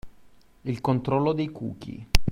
[0.63, 2.07] Il controllo dei cookie